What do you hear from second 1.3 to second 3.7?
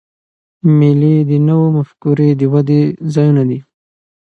نوو مفکورې د ودي ځایونه دي.